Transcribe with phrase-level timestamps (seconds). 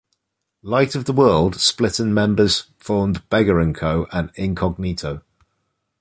[0.63, 5.21] Light of the World split and members formed Beggar and Co and Incognito.